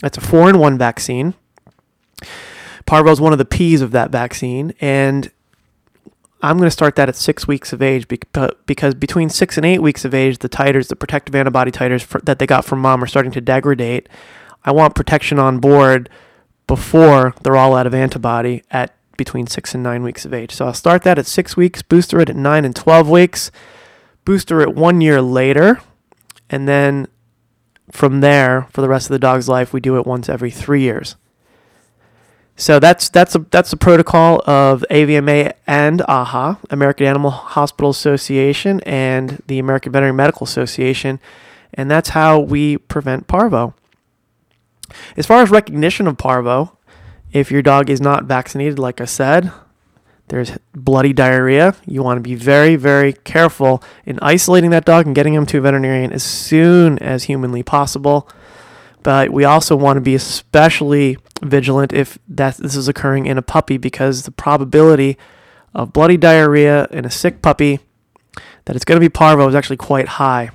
That's 0.00 0.18
a 0.18 0.20
four 0.20 0.50
in 0.50 0.58
one 0.58 0.76
vaccine. 0.76 1.34
Parvo 2.84 3.10
is 3.10 3.20
one 3.20 3.32
of 3.32 3.38
the 3.38 3.44
P's 3.44 3.80
of 3.80 3.92
that 3.92 4.10
vaccine, 4.10 4.74
and 4.80 5.30
I'm 6.42 6.58
going 6.58 6.66
to 6.66 6.70
start 6.70 6.96
that 6.96 7.08
at 7.08 7.16
six 7.16 7.46
weeks 7.46 7.72
of 7.72 7.80
age 7.80 8.06
uh, 8.34 8.48
because 8.66 8.94
between 8.94 9.30
six 9.30 9.56
and 9.56 9.64
eight 9.64 9.80
weeks 9.80 10.04
of 10.04 10.12
age, 10.12 10.38
the 10.38 10.48
titers, 10.48 10.88
the 10.88 10.96
protective 10.96 11.34
antibody 11.34 11.70
titers 11.70 12.02
for, 12.02 12.20
that 12.20 12.38
they 12.38 12.46
got 12.46 12.66
from 12.66 12.80
mom, 12.80 13.02
are 13.02 13.06
starting 13.06 13.32
to 13.32 13.40
degrade. 13.40 14.08
I 14.62 14.72
want 14.72 14.94
protection 14.94 15.38
on 15.38 15.58
board 15.58 16.10
before 16.66 17.34
they're 17.42 17.56
all 17.56 17.74
out 17.74 17.86
of 17.86 17.94
antibody 17.94 18.62
at 18.70 18.94
between 19.16 19.46
six 19.46 19.74
and 19.74 19.82
nine 19.82 20.02
weeks 20.02 20.24
of 20.24 20.34
age. 20.34 20.52
So 20.52 20.66
I'll 20.66 20.74
start 20.74 21.02
that 21.02 21.18
at 21.18 21.26
six 21.26 21.56
weeks, 21.56 21.82
booster 21.82 22.20
it 22.20 22.30
at 22.30 22.36
nine 22.36 22.64
and 22.64 22.74
12 22.74 23.08
weeks, 23.08 23.50
booster 24.24 24.60
it 24.60 24.74
one 24.74 25.00
year 25.00 25.20
later, 25.20 25.80
and 26.50 26.68
then 26.68 27.08
from 27.90 28.20
there, 28.20 28.66
for 28.70 28.80
the 28.80 28.88
rest 28.88 29.06
of 29.06 29.12
the 29.12 29.18
dog's 29.18 29.48
life, 29.48 29.72
we 29.72 29.80
do 29.80 29.96
it 29.96 30.06
once 30.06 30.28
every 30.28 30.50
three 30.50 30.82
years. 30.82 31.16
So 32.56 32.78
that's 32.78 33.08
that's 33.08 33.34
a 33.34 33.40
that's 33.50 33.70
the 33.70 33.76
protocol 33.76 34.40
of 34.48 34.84
AVMA 34.88 35.54
and 35.66 36.00
AAHA, 36.00 36.58
American 36.70 37.06
Animal 37.06 37.32
Hospital 37.32 37.90
Association, 37.90 38.80
and 38.82 39.42
the 39.48 39.58
American 39.58 39.90
Veterinary 39.90 40.14
Medical 40.14 40.44
Association, 40.44 41.18
and 41.72 41.90
that's 41.90 42.10
how 42.10 42.38
we 42.38 42.78
prevent 42.78 43.26
parvo. 43.26 43.74
As 45.16 45.26
far 45.26 45.42
as 45.42 45.50
recognition 45.50 46.06
of 46.06 46.16
parvo, 46.16 46.78
if 47.34 47.50
your 47.50 47.60
dog 47.62 47.90
is 47.90 48.00
not 48.00 48.24
vaccinated, 48.24 48.78
like 48.78 49.00
I 49.00 49.06
said, 49.06 49.52
there's 50.28 50.56
bloody 50.72 51.12
diarrhea. 51.12 51.74
You 51.84 52.02
want 52.02 52.16
to 52.16 52.22
be 52.22 52.36
very, 52.36 52.76
very 52.76 53.12
careful 53.12 53.82
in 54.06 54.20
isolating 54.22 54.70
that 54.70 54.84
dog 54.84 55.04
and 55.04 55.16
getting 55.16 55.34
him 55.34 55.44
to 55.46 55.58
a 55.58 55.60
veterinarian 55.60 56.12
as 56.12 56.22
soon 56.22 56.96
as 57.00 57.24
humanly 57.24 57.64
possible. 57.64 58.28
But 59.02 59.30
we 59.30 59.44
also 59.44 59.74
want 59.74 59.96
to 59.96 60.00
be 60.00 60.14
especially 60.14 61.18
vigilant 61.42 61.92
if 61.92 62.18
that 62.28 62.56
this 62.56 62.76
is 62.76 62.86
occurring 62.86 63.26
in 63.26 63.36
a 63.36 63.42
puppy 63.42 63.78
because 63.78 64.22
the 64.22 64.30
probability 64.30 65.18
of 65.74 65.92
bloody 65.92 66.16
diarrhea 66.16 66.86
in 66.92 67.04
a 67.04 67.10
sick 67.10 67.42
puppy 67.42 67.80
that 68.64 68.76
it's 68.76 68.84
going 68.84 68.96
to 68.96 69.04
be 69.04 69.10
parvo 69.10 69.48
is 69.48 69.56
actually 69.56 69.76
quite 69.76 70.06
high. 70.06 70.50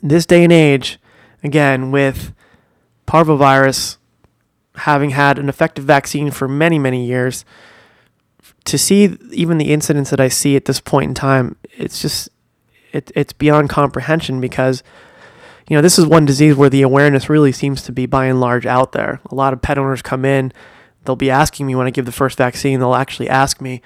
In 0.00 0.08
this 0.08 0.24
day 0.24 0.44
and 0.44 0.52
age, 0.52 1.00
again, 1.42 1.90
with 1.90 2.32
parvovirus 3.08 3.98
having 4.76 5.10
had 5.10 5.38
an 5.38 5.48
effective 5.48 5.84
vaccine 5.84 6.30
for 6.30 6.48
many, 6.48 6.78
many 6.78 7.04
years, 7.04 7.44
to 8.64 8.78
see 8.78 9.16
even 9.30 9.58
the 9.58 9.72
incidents 9.72 10.10
that 10.10 10.20
I 10.20 10.28
see 10.28 10.56
at 10.56 10.64
this 10.64 10.80
point 10.80 11.10
in 11.10 11.14
time, 11.14 11.56
it's 11.76 12.00
just 12.00 12.28
it, 12.92 13.10
it's 13.14 13.32
beyond 13.32 13.68
comprehension 13.68 14.40
because 14.40 14.82
you 15.68 15.76
know 15.76 15.82
this 15.82 15.98
is 15.98 16.06
one 16.06 16.24
disease 16.24 16.56
where 16.56 16.70
the 16.70 16.82
awareness 16.82 17.28
really 17.28 17.52
seems 17.52 17.82
to 17.82 17.92
be 17.92 18.06
by 18.06 18.26
and 18.26 18.40
large 18.40 18.66
out 18.66 18.92
there. 18.92 19.20
A 19.30 19.34
lot 19.34 19.52
of 19.52 19.62
pet 19.62 19.78
owners 19.78 20.02
come 20.02 20.24
in, 20.24 20.52
they'll 21.04 21.16
be 21.16 21.30
asking 21.30 21.66
me 21.66 21.74
when 21.74 21.86
I 21.86 21.90
give 21.90 22.06
the 22.06 22.12
first 22.12 22.38
vaccine, 22.38 22.80
they'll 22.80 22.94
actually 22.94 23.28
ask 23.28 23.60
me, 23.60 23.82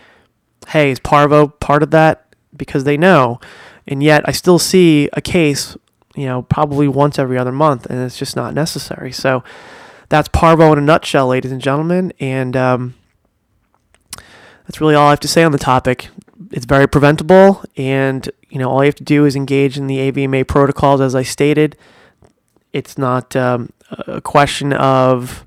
hey, 0.68 0.90
is 0.90 1.00
parvo 1.00 1.48
part 1.48 1.82
of 1.82 1.90
that? 1.90 2.26
Because 2.56 2.84
they 2.84 2.96
know. 2.96 3.40
And 3.86 4.02
yet 4.02 4.22
I 4.26 4.32
still 4.32 4.58
see 4.58 5.08
a 5.14 5.20
case, 5.20 5.76
you 6.14 6.26
know, 6.26 6.42
probably 6.42 6.88
once 6.88 7.18
every 7.18 7.38
other 7.38 7.52
month, 7.52 7.86
and 7.86 8.00
it's 8.00 8.18
just 8.18 8.36
not 8.36 8.54
necessary. 8.54 9.12
So 9.12 9.42
that's 10.08 10.28
parvo 10.28 10.72
in 10.72 10.78
a 10.78 10.82
nutshell, 10.82 11.28
ladies 11.28 11.52
and 11.52 11.60
gentlemen. 11.60 12.12
And 12.18 12.56
um, 12.56 12.94
that's 14.66 14.80
really 14.80 14.94
all 14.94 15.08
I 15.08 15.10
have 15.10 15.20
to 15.20 15.28
say 15.28 15.44
on 15.44 15.52
the 15.52 15.58
topic. 15.58 16.08
It's 16.50 16.66
very 16.66 16.86
preventable, 16.86 17.64
and 17.76 18.28
you 18.48 18.58
know 18.58 18.70
all 18.70 18.82
you 18.82 18.88
have 18.88 18.94
to 18.96 19.04
do 19.04 19.24
is 19.24 19.36
engage 19.36 19.76
in 19.76 19.86
the 19.86 19.96
AVMA 19.96 20.46
protocols, 20.46 21.00
as 21.00 21.14
I 21.14 21.22
stated. 21.22 21.76
It's 22.72 22.96
not 22.96 23.34
um, 23.34 23.72
a 23.90 24.20
question 24.20 24.72
of 24.72 25.46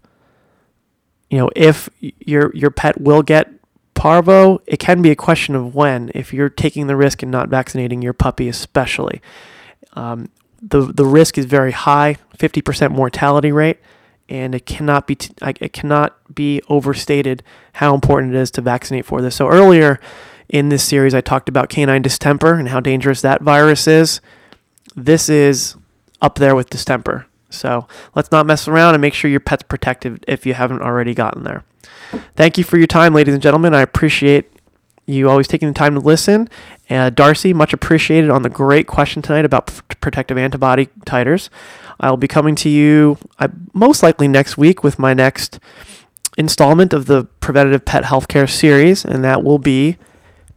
you 1.30 1.38
know 1.38 1.50
if 1.56 1.90
your 2.02 2.54
your 2.54 2.72
pet 2.72 3.00
will 3.00 3.24
get 3.24 3.50
parvo. 3.94 4.62
It 4.68 4.78
can 4.78 5.02
be 5.02 5.12
a 5.12 5.16
question 5.16 5.56
of 5.56 5.74
when. 5.74 6.12
If 6.14 6.34
you're 6.34 6.50
taking 6.50 6.88
the 6.88 6.98
risk 6.98 7.24
and 7.24 7.32
not 7.32 7.50
vaccinating 7.50 8.02
your 8.02 8.14
puppy, 8.14 8.50
especially, 8.50 9.22
um, 9.94 10.30
the 10.62 10.82
the 10.82 11.06
risk 11.06 11.38
is 11.38 11.46
very 11.46 11.72
high, 11.72 12.18
50% 12.38 12.92
mortality 12.92 13.52
rate 13.52 13.80
and 14.32 14.56
it 14.56 14.66
cannot 14.66 15.08
be 15.08 15.16
t- 15.16 15.34
it 15.60 15.74
cannot 15.74 16.16
be 16.34 16.62
overstated 16.70 17.44
how 17.74 17.94
important 17.94 18.34
it 18.34 18.40
is 18.40 18.50
to 18.52 18.62
vaccinate 18.62 19.06
for 19.06 19.22
this. 19.22 19.36
So 19.36 19.50
earlier 19.50 20.00
in 20.48 20.70
this 20.70 20.86
series, 20.86 21.14
I 21.14 21.20
talked 21.20 21.50
about 21.50 21.68
canine 21.68 22.02
distemper 22.02 22.54
and 22.54 22.70
how 22.70 22.80
dangerous 22.80 23.22
that 23.22 23.42
virus 23.42 23.88
is. 23.88 24.22
This 24.96 25.28
is 25.28 25.76
up 26.22 26.36
there 26.36 26.56
with 26.56 26.70
distemper. 26.70 27.26
So 27.50 27.88
let's 28.16 28.32
not 28.32 28.46
mess 28.46 28.70
around 28.70 28.96
and 28.96 29.02
make 29.02 29.14
sure 29.14 29.30
your 29.30 29.42
pet's 29.42 29.64
protected 29.64 30.24
if 30.30 30.46
you 30.46 30.54
haven't 30.54 30.82
already 30.82 31.14
gotten 31.14 31.44
there. 31.44 31.66
Thank 32.36 32.58
you 32.58 32.64
for 32.64 32.78
your 32.78 32.88
time, 32.88 33.14
ladies 33.14 33.34
and 33.34 33.44
gentlemen. 33.44 33.74
I 33.74 33.82
appreciate 33.82 34.50
you 35.06 35.30
always 35.30 35.48
taking 35.48 35.68
the 35.68 35.74
time 35.74 35.94
to 35.96 36.00
listen. 36.00 36.48
Uh, 36.90 37.10
Darcy, 37.10 37.54
much 37.54 37.74
appreciated 37.74 38.30
on 38.30 38.44
the 38.44 38.50
great 38.50 38.88
question 38.88 39.22
tonight 39.22 39.44
about 39.44 39.68
protective 40.00 40.38
antibody 40.38 40.88
titers. 41.06 41.50
I'll 42.02 42.18
be 42.18 42.28
coming 42.28 42.56
to 42.56 42.70
you 42.70 43.18
uh, 43.40 43.48
most 43.74 44.04
likely 44.04 44.28
next 44.28 44.58
week 44.58 44.84
with 44.84 45.00
my 45.00 45.14
next 45.14 45.60
installment 46.38 46.94
of 46.94 47.06
the 47.06 47.26
Preventative 47.40 47.86
Pet 47.86 48.04
Healthcare 48.04 48.50
series, 48.50 49.06
and 49.06 49.24
that 49.24 49.44
will 49.44 49.60
be 49.60 49.98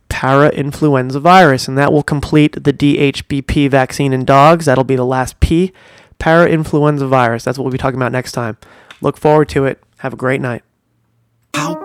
para-influenza 0.09 1.21
virus, 1.21 1.69
and 1.69 1.77
that 1.77 1.93
will 1.93 2.03
complete 2.03 2.65
the 2.65 2.73
DHPP 2.73 3.71
vaccine 3.71 4.13
in 4.13 4.25
dogs. 4.25 4.65
That'll 4.65 4.85
be 4.85 4.97
the 4.97 5.05
last 5.05 5.39
P, 5.41 5.73
para-influenza 6.19 7.07
virus. 7.07 7.45
That's 7.45 7.59
what 7.59 7.65
we'll 7.65 7.73
be 7.73 7.79
talking 7.79 7.99
about 7.99 8.13
next 8.13 8.33
time. 8.33 8.57
Look 9.01 9.19
forward 9.19 9.49
to 9.51 9.67
it. 9.67 9.83
Have 9.99 10.15
a 10.15 10.17
great 10.17 10.41
night. 10.41 10.63